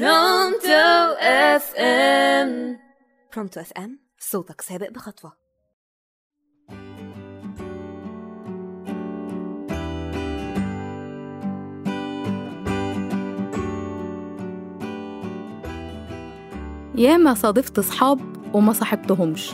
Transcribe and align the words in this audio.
Pronto 0.00 1.14
FM 1.20 2.78
Pronto 3.34 3.60
FM 3.60 3.98
صوتك 4.18 4.60
سابق 4.60 4.90
بخطوة. 4.90 5.32
ياما 16.94 17.34
صادفت 17.34 17.80
صحاب 17.80 18.20
وما 18.54 18.72
صاحبتهمش 18.72 19.52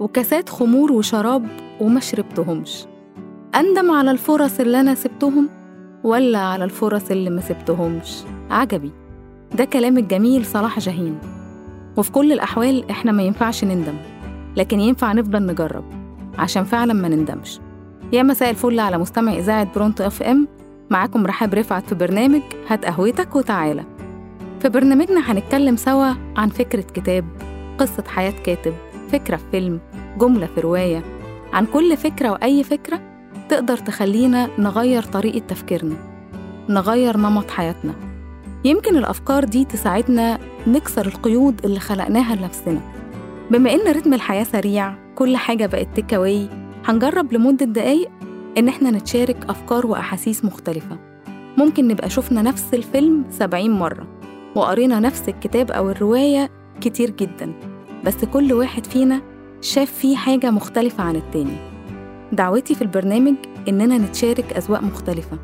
وكاسات 0.00 0.48
خمور 0.48 0.92
وشراب 0.92 1.48
وما 1.80 2.00
شربتهمش. 2.00 2.86
أندم 3.54 3.90
على 3.90 4.10
الفرص 4.10 4.60
اللي 4.60 4.80
أنا 4.80 4.94
سبتهم 4.94 5.48
ولا 6.04 6.38
على 6.38 6.64
الفرص 6.64 7.10
اللي 7.10 7.30
ما 7.30 7.40
سبتهمش. 7.40 8.22
عجبي. 8.50 9.05
ده 9.58 9.64
كلام 9.64 9.98
الجميل 9.98 10.46
صلاح 10.46 10.78
جاهين. 10.78 11.18
وفي 11.96 12.12
كل 12.12 12.32
الأحوال 12.32 12.90
إحنا 12.90 13.12
ما 13.12 13.22
ينفعش 13.22 13.64
نندم 13.64 13.94
لكن 14.56 14.80
ينفع 14.80 15.12
نفضل 15.12 15.46
نجرب 15.46 15.84
عشان 16.38 16.64
فعلا 16.64 16.92
ما 16.92 17.08
نندمش. 17.08 17.60
يا 18.12 18.22
مساء 18.22 18.50
الفل 18.50 18.80
على 18.80 18.98
مستمع 18.98 19.32
إذاعة 19.32 19.74
Pronto 19.74 20.06
FM 20.06 20.48
معاكم 20.90 21.26
رحاب 21.26 21.54
رفعت 21.54 21.88
في 21.88 21.94
برنامج 21.94 22.40
هات 22.68 22.84
قهوتك 22.84 23.36
وتعالى. 23.36 23.84
في 24.60 24.68
برنامجنا 24.68 25.32
هنتكلم 25.32 25.76
سوا 25.76 26.12
عن 26.36 26.48
فكرة 26.48 26.84
كتاب 26.94 27.24
قصة 27.78 28.04
حياة 28.08 28.34
كاتب 28.44 28.74
فكرة 29.08 29.36
في 29.36 29.44
فيلم 29.50 29.80
جملة 30.18 30.46
في 30.46 30.60
رواية. 30.60 31.02
عن 31.52 31.66
كل 31.66 31.96
فكرة 31.96 32.30
وأي 32.30 32.64
فكرة 32.64 33.00
تقدر 33.48 33.76
تخلينا 33.76 34.48
نغير 34.58 35.02
طريقة 35.02 35.38
تفكيرنا 35.38 35.96
نغير 36.68 37.16
نمط 37.16 37.50
حياتنا. 37.50 37.94
يمكن 38.66 38.96
الأفكار 38.96 39.44
دي 39.44 39.64
تساعدنا 39.64 40.38
نكسر 40.66 41.06
القيود 41.06 41.64
اللي 41.64 41.80
خلقناها 41.80 42.34
لنفسنا. 42.36 42.80
بما 43.50 43.74
إن 43.74 43.92
رتم 43.92 44.14
الحياة 44.14 44.44
سريع 44.44 44.94
كل 45.14 45.36
حاجة 45.36 45.66
بقت 45.66 45.88
تيك 45.94 46.14
أواي 46.14 46.48
هنجرب 46.84 47.32
لمدة 47.32 47.66
دقايق 47.66 48.10
إن 48.58 48.68
إحنا 48.68 48.90
نتشارك 48.90 49.36
أفكار 49.48 49.86
وأحاسيس 49.86 50.44
مختلفة. 50.44 50.98
ممكن 51.58 51.88
نبقى 51.88 52.10
شفنا 52.10 52.42
نفس 52.42 52.74
الفيلم 52.74 53.24
سبعين 53.30 53.70
مرة 53.70 54.06
وقرينا 54.54 55.00
نفس 55.00 55.28
الكتاب 55.28 55.70
أو 55.70 55.90
الرواية 55.90 56.50
كتير 56.80 57.10
جدا 57.10 57.52
بس 58.04 58.24
كل 58.24 58.52
واحد 58.52 58.86
فينا 58.86 59.22
شاف 59.60 59.92
فيه 59.92 60.16
حاجة 60.16 60.50
مختلفة 60.50 61.04
عن 61.04 61.16
التاني. 61.16 61.56
دعوتي 62.32 62.74
في 62.74 62.82
البرنامج 62.82 63.34
إننا 63.68 63.98
نتشارك 63.98 64.52
أذواق 64.56 64.82
مختلفة 64.82 65.38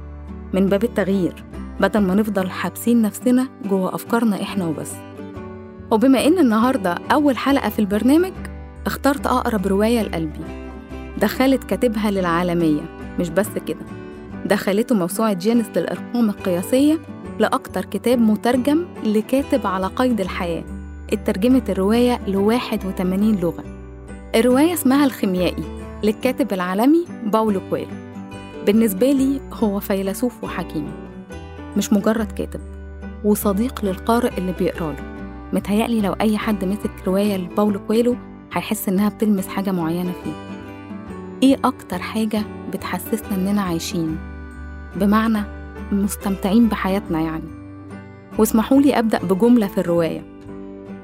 من 0.53 0.67
باب 0.67 0.85
التغيير. 0.85 1.52
بدل 1.83 2.01
ما 2.01 2.15
نفضل 2.15 2.51
حابسين 2.51 3.03
نفسنا 3.03 3.49
جوه 3.65 3.95
أفكارنا 3.95 4.43
إحنا 4.43 4.67
وبس. 4.67 4.93
وبما 5.91 6.27
إن 6.27 6.39
النهاردة 6.39 6.95
أول 7.13 7.37
حلقة 7.37 7.69
في 7.69 7.79
البرنامج 7.79 8.33
اخترت 8.87 9.27
أقرب 9.27 9.67
رواية 9.67 10.03
لقلبي. 10.03 10.41
دخلت 11.21 11.65
كاتبها 11.65 12.11
للعالمية 12.11 12.81
مش 13.19 13.29
بس 13.29 13.49
كده. 13.67 13.87
دخلته 14.45 14.95
موسوعة 14.95 15.33
جينيس 15.33 15.67
للأرقام 15.77 16.31
القياسية 16.31 16.99
لأكتر 17.39 17.85
كتاب 17.85 18.19
مترجم 18.19 18.85
لكاتب 19.05 19.67
على 19.67 19.87
قيد 19.87 20.21
الحياة. 20.21 20.65
اترجمت 21.13 21.71
الرواية 21.71 22.21
ل 22.27 22.37
81 22.37 23.37
لغة. 23.37 23.65
الرواية 24.35 24.75
اسمها 24.75 25.05
الخيميائي 25.05 25.65
للكاتب 26.05 26.53
العالمي 26.53 27.05
باولو 27.25 27.61
كويلو. 27.71 27.93
بالنسبة 28.67 29.13
لي 29.13 29.41
هو 29.53 29.81
فيلسوف 29.81 30.45
وحكيم. 30.45 31.12
مش 31.77 31.93
مجرد 31.93 32.33
كاتب 32.33 32.61
وصديق 33.25 33.85
للقارئ 33.85 34.39
اللي 34.39 34.53
بيقرأ 34.53 34.93
له. 34.93 35.05
متهيألي 35.53 36.01
لو 36.01 36.13
أي 36.13 36.39
حد 36.39 36.65
مسك 36.65 36.91
رواية 37.07 37.37
لباولو 37.37 37.81
كويلو 37.87 38.17
هيحس 38.53 38.89
إنها 38.89 39.09
بتلمس 39.09 39.49
حاجة 39.49 39.71
معينة 39.71 40.13
فيه. 40.25 40.33
إيه 41.43 41.57
أكتر 41.65 41.99
حاجة 41.99 42.43
بتحسسنا 42.73 43.35
إننا 43.35 43.63
عايشين؟ 43.63 44.19
بمعنى 44.97 45.43
مستمتعين 45.93 46.69
بحياتنا 46.69 47.21
يعني. 47.21 47.49
واسمحوا 48.39 48.81
لي 48.81 48.99
أبدأ 48.99 49.19
بجملة 49.19 49.67
في 49.67 49.79
الرواية. 49.79 50.23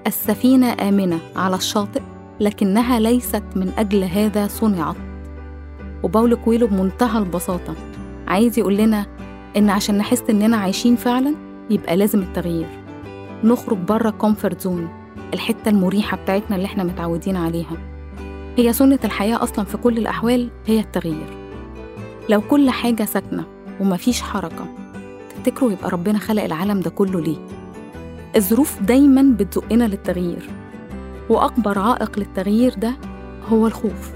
السفينة 0.07 0.89
آمنة 0.89 1.19
على 1.37 1.57
الشاطئ 1.57 2.03
لكنها 2.41 3.01
ليست 3.01 3.43
من 3.57 3.73
أجل 3.79 4.05
هذا 4.05 4.47
صنعت. 4.47 4.97
وباولو 6.03 6.37
كويلو 6.37 6.67
بمنتهى 6.67 7.19
البساطة 7.19 7.75
عايز 8.29 8.59
يقول 8.59 8.77
لنا 8.77 9.07
إن 9.57 9.71
عشان 9.71 9.99
نحس 9.99 10.23
إننا 10.31 10.57
عايشين 10.57 10.97
فعلا 10.97 11.35
يبقى 11.71 11.97
لازم 11.97 12.19
التغيير. 12.19 12.67
نخرج 13.45 13.79
بره 13.79 14.11
comfort 14.11 14.61
zone 14.61 14.89
الحتة 15.35 15.69
المريحة 15.69 16.17
بتاعتنا 16.17 16.57
اللي 16.57 16.67
إحنا 16.67 16.85
متعودين 16.85 17.37
عليها. 17.37 17.77
هي 18.57 18.73
سنة 18.73 18.99
الحياة 19.05 19.43
أصلا 19.43 19.65
في 19.65 19.77
كل 19.77 19.99
الأحوال 19.99 20.49
هي 20.67 20.81
التغيير. 20.81 21.27
لو 22.29 22.41
كل 22.41 22.71
حاجة 22.71 23.05
ساكنة 23.05 23.45
ومفيش 23.81 24.23
حركة 24.23 24.67
تفتكروا 25.31 25.73
يبقى 25.73 25.91
ربنا 25.91 26.19
خلق 26.19 26.43
العالم 26.45 26.81
ده 26.81 26.91
كله 26.91 27.21
ليه؟ 27.21 27.37
الظروف 28.37 28.83
دايما 28.83 29.23
بتزقنا 29.39 29.85
للتغيير 29.85 30.49
وأكبر 31.29 31.79
عائق 31.79 32.19
للتغيير 32.19 32.75
ده 32.75 32.95
هو 33.49 33.67
الخوف. 33.67 34.11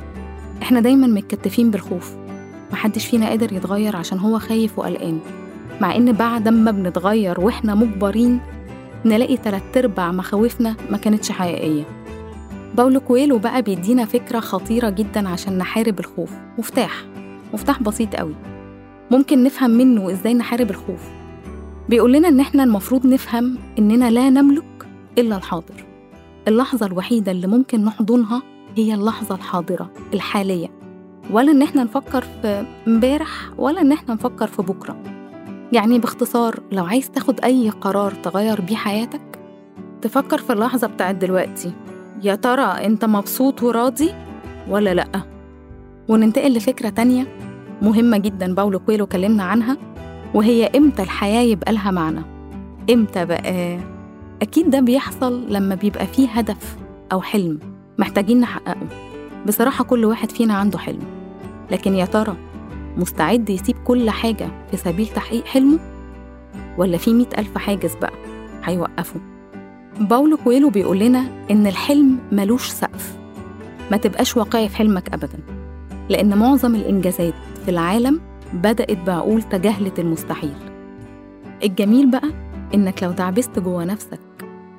إحنا 0.62 0.81
دايما 0.81 1.06
متكتفين 1.06 1.71
بالخوف. 1.71 2.15
محدش 2.72 3.06
فينا 3.06 3.28
قادر 3.28 3.53
يتغير 3.53 3.97
عشان 3.97 4.19
هو 4.19 4.38
خايف 4.38 4.78
وقلقان. 4.78 5.21
مع 5.81 5.97
إن 5.97 6.12
بعد 6.12 6.49
ما 6.49 6.71
بنتغير 6.71 7.41
وإحنا 7.41 7.75
مجبرين 7.75 8.41
نلاقي 9.05 9.37
تلات 9.37 9.77
أرباع 9.77 10.12
مخاوفنا 10.12 10.77
ما 10.91 10.97
كانتش 10.97 11.33
حقيقية. 11.33 11.84
باولو 12.77 13.00
كويلو 13.00 13.38
بقى 13.38 13.62
بيدينا 13.62 14.05
فكرة 14.05 14.41
خطيرة 14.41 14.91
جدا 14.91 15.28
عشان 15.28 15.59
نحارب 15.59 16.00
الخوف. 16.00 16.31
مفتاح. 16.59 17.05
مفتاح 17.55 17.83
بسيط 17.83 18.16
قوي. 18.16 18.34
ممكن 19.10 19.44
نفهم 19.44 19.71
منه 19.71 20.10
إزاي 20.12 20.34
نحارب 20.34 20.71
الخوف. 20.71 21.00
بيقول 21.89 22.12
لنا 22.12 22.28
إن 22.28 22.41
إحنا 22.41 22.65
المفروض 22.65 23.06
نفهم 23.06 23.59
إننا 23.78 24.10
لا 24.10 24.31
نملك 24.31 24.87
إلا 25.19 25.37
الحاضر. 25.37 25.84
اللحظة 26.49 26.87
الوحيدة 26.87 27.33
اللي 27.33 27.47
ممكن 27.47 27.84
نحضنها 27.84 28.43
هي 28.77 28.94
اللحظة 28.94 29.34
الحاضرة 29.34 29.91
الحالية. 30.15 30.81
ولا 31.31 31.53
إن 31.53 31.62
إحنا 31.62 31.84
نفكر 31.84 32.25
في 32.43 32.65
امبارح 32.87 33.50
ولا 33.59 33.81
إن 33.81 33.93
إحنا 33.93 34.15
نفكر 34.15 34.47
في 34.47 34.62
بكرة. 34.62 34.97
يعني 35.72 35.99
باختصار 35.99 36.60
لو 36.72 36.84
عايز 36.84 37.10
تاخد 37.10 37.41
أي 37.41 37.71
قرار 37.71 38.10
تغير 38.10 38.60
بيه 38.60 38.77
حياتك 38.77 39.21
تفكر 40.03 40.38
في 40.38 40.53
اللحظة 40.53 40.87
بتاعت 40.87 41.15
دلوقتي. 41.15 41.72
يا 42.22 42.34
ترى 42.34 42.62
أنت 42.87 43.05
مبسوط 43.05 43.62
وراضي 43.62 44.10
ولا 44.69 44.94
لأ؟ 44.94 45.22
وننتقل 46.09 46.53
لفكرة 46.55 46.88
تانية 46.88 47.27
مهمة 47.83 48.19
جدا 48.19 48.54
باولو 48.54 48.78
كويلو 48.78 49.06
كلمنا 49.06 49.43
عنها 49.44 49.77
وهي 50.34 50.66
إمتى 50.66 51.03
الحياة 51.03 51.41
يبقى 51.43 51.72
لها 51.72 51.91
معنى؟ 51.91 52.22
إمتى 52.91 53.25
بقى؟ 53.25 53.78
أكيد 54.43 54.71
ده 54.71 54.81
بيحصل 54.81 55.47
لما 55.53 55.75
بيبقى 55.75 56.06
فيه 56.06 56.28
هدف 56.28 56.77
أو 57.12 57.21
حلم 57.21 57.59
محتاجين 57.99 58.41
نحققه. 58.41 59.11
بصراحة 59.47 59.84
كل 59.84 60.04
واحد 60.04 60.30
فينا 60.30 60.54
عنده 60.54 60.78
حلم. 60.78 61.03
لكن 61.70 61.94
يا 61.94 62.04
ترى 62.04 62.36
مستعد 62.97 63.50
يسيب 63.50 63.76
كل 63.84 64.10
حاجة 64.10 64.48
في 64.70 64.76
سبيل 64.76 65.06
تحقيق 65.06 65.44
حلمه؟ 65.44 65.78
ولا 66.78 66.97
في 66.98 67.14
مئة 67.14 67.38
ألف 67.41 67.58
حاجز 67.58 67.94
بقى 67.94 68.12
هيوقفه؟ 68.64 69.20
باولو 70.00 70.36
كويلو 70.36 70.70
بيقول 70.70 70.98
لنا 70.98 71.25
إن 71.50 71.66
الحلم 71.66 72.19
ملوش 72.32 72.69
سقف. 72.69 73.16
ما 73.91 73.97
تبقاش 73.97 74.36
واقعي 74.36 74.69
في 74.69 74.76
حلمك 74.76 75.14
أبدا. 75.14 75.38
لأن 76.09 76.38
معظم 76.38 76.74
الإنجازات 76.74 77.34
في 77.64 77.70
العالم 77.70 78.20
بدأت 78.53 78.98
بعقول 79.06 79.42
تجاهلت 79.42 79.98
المستحيل. 79.98 80.54
الجميل 81.64 82.10
بقى 82.10 82.28
إنك 82.74 83.03
لو 83.03 83.12
تعبست 83.12 83.59
جوه 83.59 83.84
نفسك 83.84 84.20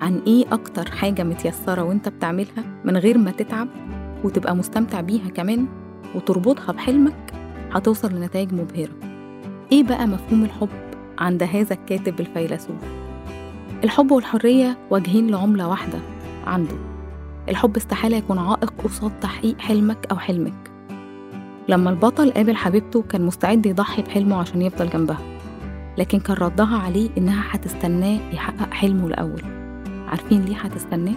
عن 0.02 0.22
إيه 0.28 0.46
أكتر 0.52 0.92
حاجة 0.92 1.24
متيسرة 1.24 1.84
وإنت 1.84 2.10
بتعملها 2.10 2.64
من 2.86 2.98
غير 2.98 3.18
ما 3.18 3.32
تتعب؟ 3.32 3.68
وتبقى 4.24 4.56
مستمتع 4.56 5.02
بيها 5.02 5.30
كمان 5.30 5.66
وتربطها 6.16 6.72
بحلمك 6.72 7.34
هتوصل 7.72 8.14
لنتائج 8.14 8.54
مبهرة 8.54 8.94
إيه 9.72 9.84
بقى 9.84 10.08
مفهوم 10.08 10.44
الحب 10.44 10.70
عند 11.20 11.44
هذا 11.44 11.74
الكاتب 11.74 12.20
الفيلسوف؟ 12.20 12.76
الحب 13.84 14.12
والحرية 14.12 14.78
وجهين 14.90 15.28
لعملة 15.32 15.68
واحدة 15.68 16.00
عنده 16.48 16.76
الحب 17.50 17.76
استحالة 17.78 18.18
يكون 18.18 18.38
عائق 18.38 18.74
قصاد 18.84 19.12
تحقيق 19.22 19.60
حلمك 19.60 20.08
أو 20.12 20.18
حلمك 20.18 20.72
لما 21.70 21.90
البطل 21.90 22.32
قابل 22.32 22.56
حبيبته 22.56 23.02
كان 23.02 23.22
مستعد 23.26 23.66
يضحي 23.66 24.02
بحلمه 24.02 24.36
عشان 24.36 24.62
يفضل 24.62 24.90
جنبها 24.90 25.18
لكن 25.98 26.20
كان 26.20 26.36
ردها 26.38 26.78
عليه 26.78 27.10
إنها 27.18 27.44
هتستناه 27.52 28.20
يحقق 28.34 28.74
حلمه 28.74 29.08
الأول 29.08 29.42
عارفين 30.08 30.42
ليه 30.46 30.58
هتستناه؟ 30.58 31.14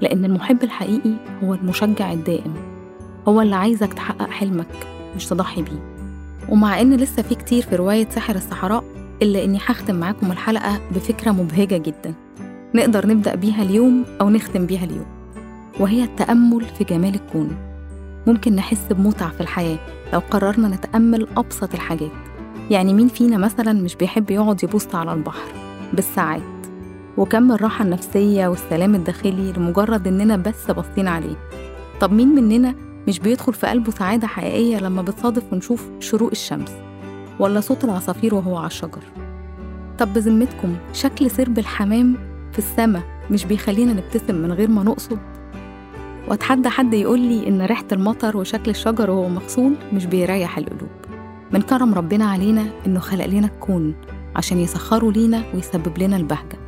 لأن 0.00 0.24
المحب 0.24 0.64
الحقيقي 0.64 1.12
هو 1.44 1.54
المشجع 1.54 2.12
الدائم. 2.12 2.54
هو 3.28 3.40
اللي 3.40 3.56
عايزك 3.56 3.92
تحقق 3.94 4.30
حلمك 4.30 4.86
مش 5.16 5.26
تضحي 5.26 5.62
بيه. 5.62 5.98
ومع 6.48 6.80
إن 6.80 6.94
لسه 6.94 7.22
في 7.22 7.34
كتير 7.34 7.62
في 7.62 7.76
رواية 7.76 8.08
ساحر 8.08 8.36
الصحراء 8.36 8.84
إلا 9.22 9.44
إني 9.44 9.58
هختم 9.58 9.94
معاكم 9.94 10.32
الحلقة 10.32 10.80
بفكرة 10.94 11.30
مبهجة 11.30 11.76
جدا. 11.76 12.14
نقدر 12.74 13.06
نبدأ 13.06 13.34
بيها 13.34 13.62
اليوم 13.62 14.04
أو 14.20 14.30
نختم 14.30 14.66
بيها 14.66 14.84
اليوم. 14.84 15.06
وهي 15.80 16.04
التأمل 16.04 16.60
في 16.60 16.84
جمال 16.84 17.14
الكون. 17.14 17.56
ممكن 18.26 18.54
نحس 18.54 18.86
بمتعة 18.90 19.30
في 19.30 19.40
الحياة 19.40 19.78
لو 20.12 20.18
قررنا 20.30 20.68
نتأمل 20.68 21.26
أبسط 21.36 21.74
الحاجات. 21.74 22.10
يعني 22.70 22.94
مين 22.94 23.08
فينا 23.08 23.36
مثلا 23.36 23.72
مش 23.72 23.96
بيحب 23.96 24.30
يقعد 24.30 24.64
يبص 24.64 24.94
على 24.94 25.12
البحر 25.12 25.52
بالساعات؟ 25.92 26.57
وكم 27.18 27.52
الراحة 27.52 27.84
النفسية 27.84 28.48
والسلام 28.48 28.94
الداخلي 28.94 29.52
لمجرد 29.52 30.06
إننا 30.06 30.36
بس 30.36 30.70
باصين 30.70 31.08
عليه. 31.08 31.36
طب 32.00 32.12
مين 32.12 32.28
مننا 32.28 32.74
مش 33.08 33.18
بيدخل 33.18 33.54
في 33.54 33.66
قلبه 33.66 33.90
سعادة 33.90 34.26
حقيقية 34.26 34.78
لما 34.78 35.02
بتصادف 35.02 35.52
ونشوف 35.52 35.90
شروق 36.00 36.30
الشمس؟ 36.30 36.72
ولا 37.38 37.60
صوت 37.60 37.84
العصافير 37.84 38.34
وهو 38.34 38.56
على 38.56 38.66
الشجر؟ 38.66 39.02
طب 39.98 40.12
بذمتكم 40.12 40.76
شكل 40.92 41.30
سرب 41.30 41.58
الحمام 41.58 42.16
في 42.52 42.58
السماء 42.58 43.02
مش 43.30 43.44
بيخلينا 43.44 43.92
نبتسم 43.92 44.34
من 44.34 44.52
غير 44.52 44.70
ما 44.70 44.82
نقصد؟ 44.82 45.18
واتحدى 46.28 46.68
حد 46.68 46.94
يقول 46.94 47.20
لي 47.20 47.48
إن 47.48 47.62
ريحة 47.62 47.86
المطر 47.92 48.36
وشكل 48.36 48.70
الشجر 48.70 49.10
وهو 49.10 49.28
مغسول 49.28 49.74
مش 49.92 50.06
بيريح 50.06 50.58
القلوب. 50.58 50.90
من 51.52 51.62
كرم 51.62 51.94
ربنا 51.94 52.24
علينا 52.30 52.66
إنه 52.86 53.00
خلق 53.00 53.26
لنا 53.26 53.46
الكون 53.46 53.94
عشان 54.36 54.58
يسخره 54.58 55.12
لينا 55.12 55.42
ويسبب 55.54 55.98
لنا 55.98 56.16
البهجة. 56.16 56.67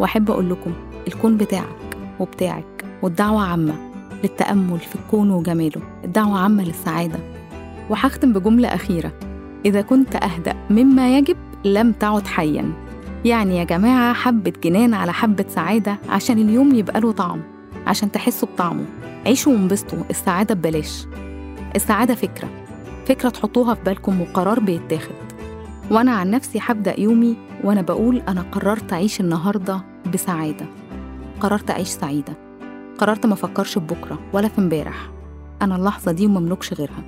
وأحب 0.00 0.30
أقول 0.30 0.50
لكم 0.50 0.72
الكون 1.08 1.36
بتاعك 1.36 1.96
وبتاعك 2.20 2.84
والدعوة 3.02 3.42
عامة 3.42 3.74
للتأمل 4.22 4.78
في 4.78 4.94
الكون 4.94 5.30
وجماله 5.30 5.82
الدعوة 6.04 6.38
عامة 6.38 6.64
للسعادة. 6.64 7.18
وهختم 7.90 8.32
بجملة 8.32 8.68
أخيرة 8.68 9.12
إذا 9.64 9.82
كنت 9.82 10.16
أهدأ 10.16 10.54
مما 10.70 11.18
يجب 11.18 11.36
لم 11.64 11.92
تعد 11.92 12.26
حيا. 12.26 12.72
يعني 13.24 13.56
يا 13.58 13.64
جماعة 13.64 14.12
حبة 14.12 14.52
جنان 14.64 14.94
على 14.94 15.12
حبة 15.12 15.44
سعادة 15.48 15.98
عشان 16.08 16.38
اليوم 16.38 16.74
يبقى 16.74 17.00
له 17.00 17.12
طعم 17.12 17.40
عشان 17.86 18.12
تحسوا 18.12 18.48
بطعمه. 18.54 18.84
عيشوا 19.26 19.52
وانبسطوا 19.52 19.98
السعادة 20.10 20.54
ببلاش. 20.54 21.06
السعادة 21.76 22.14
فكرة 22.14 22.48
فكرة 23.06 23.28
تحطوها 23.28 23.74
في 23.74 23.80
بالكم 23.84 24.20
وقرار 24.20 24.60
بيتاخد. 24.60 25.14
وأنا 25.90 26.12
عن 26.12 26.30
نفسي 26.30 26.58
هبدأ 26.62 27.00
يومي 27.00 27.36
وأنا 27.64 27.82
بقول 27.82 28.22
أنا 28.28 28.44
قررت 28.52 28.92
أعيش 28.92 29.20
النهاردة 29.20 29.89
بسعادة. 30.14 30.66
قررت 31.40 31.70
أعيش 31.70 31.88
سعيدة. 31.88 32.32
قررت 32.98 33.26
ما 33.26 33.32
أفكرش 33.32 33.78
ببكرة 33.78 34.18
ولا 34.32 34.48
في 34.48 34.58
امبارح. 34.58 35.10
أنا 35.62 35.76
اللحظة 35.76 36.12
دي 36.12 36.26
ومملكش 36.26 36.74
غيرها. 36.74 37.04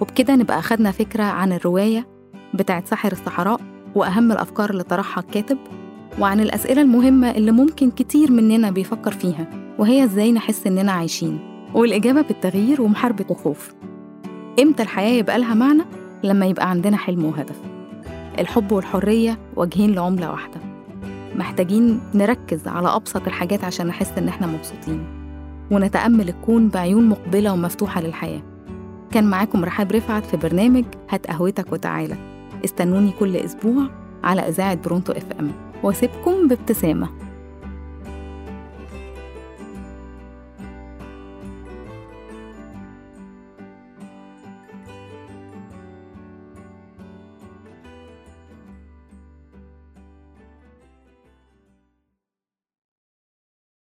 وبكده 0.00 0.36
نبقى 0.36 0.58
أخدنا 0.58 0.90
فكرة 0.90 1.22
عن 1.22 1.52
الرواية 1.52 2.06
بتاعت 2.54 2.86
ساحر 2.88 3.12
الصحراء 3.12 3.60
وأهم 3.94 4.32
الأفكار 4.32 4.70
اللي 4.70 4.82
طرحها 4.82 5.22
الكاتب 5.22 5.58
وعن 6.18 6.40
الأسئلة 6.40 6.82
المهمة 6.82 7.30
اللي 7.30 7.52
ممكن 7.52 7.90
كتير 7.90 8.32
مننا 8.32 8.70
بيفكر 8.70 9.12
فيها 9.12 9.46
وهي 9.78 10.04
إزاي 10.04 10.32
نحس 10.32 10.66
إننا 10.66 10.92
عايشين. 10.92 11.38
والإجابة 11.74 12.20
بالتغيير 12.20 12.82
ومحاربة 12.82 13.24
الخوف. 13.30 13.72
إمتى 14.62 14.82
الحياة 14.82 15.12
يبقى 15.18 15.38
لها 15.38 15.54
معنى؟ 15.54 15.82
لما 16.24 16.46
يبقى 16.46 16.70
عندنا 16.70 16.96
حلم 16.96 17.24
وهدف. 17.24 17.60
الحب 18.38 18.72
والحرية 18.72 19.38
وجهين 19.56 19.94
لعملة 19.94 20.30
واحدة. 20.30 20.60
محتاجين 21.36 22.00
نركز 22.14 22.68
على 22.68 22.88
أبسط 22.88 23.26
الحاجات 23.26 23.64
عشان 23.64 23.86
نحس 23.86 24.12
إن 24.18 24.28
إحنا 24.28 24.46
مبسوطين. 24.46 25.04
ونتأمل 25.70 26.28
الكون 26.28 26.68
بعيون 26.68 27.08
مقبلة 27.08 27.52
ومفتوحة 27.52 28.00
للحياة. 28.00 28.42
كان 29.10 29.24
معاكم 29.24 29.64
رحاب 29.64 29.92
رفعت 29.92 30.26
في 30.26 30.36
برنامج 30.36 30.84
هات 31.10 31.26
قهوتك 31.26 31.72
وتعالى. 31.72 32.16
استنوني 32.64 33.12
كل 33.20 33.36
أسبوع 33.36 33.82
على 34.24 34.48
إذاعة 34.48 34.74
برونتو 34.74 35.12
إف 35.12 35.26
إم. 35.40 35.50
وأسيبكم 35.82 36.48
بابتسامة. 36.48 37.08